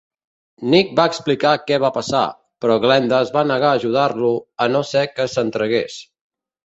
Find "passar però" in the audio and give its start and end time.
1.99-2.77